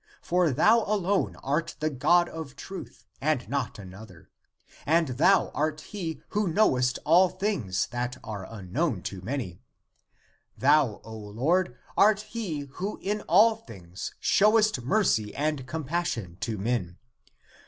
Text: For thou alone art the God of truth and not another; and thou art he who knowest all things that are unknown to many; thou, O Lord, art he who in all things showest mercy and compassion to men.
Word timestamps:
For 0.23 0.49
thou 0.49 0.79
alone 0.91 1.35
art 1.43 1.75
the 1.79 1.91
God 1.91 2.27
of 2.27 2.55
truth 2.55 3.05
and 3.21 3.47
not 3.47 3.77
another; 3.77 4.31
and 4.83 5.09
thou 5.09 5.49
art 5.49 5.81
he 5.81 6.23
who 6.29 6.47
knowest 6.47 6.97
all 7.05 7.29
things 7.29 7.85
that 7.91 8.17
are 8.23 8.47
unknown 8.49 9.03
to 9.03 9.21
many; 9.21 9.61
thou, 10.57 11.01
O 11.03 11.15
Lord, 11.15 11.77
art 11.95 12.21
he 12.21 12.61
who 12.61 12.97
in 13.03 13.21
all 13.27 13.55
things 13.57 14.15
showest 14.19 14.81
mercy 14.81 15.35
and 15.35 15.67
compassion 15.67 16.37
to 16.39 16.57
men. 16.57 16.97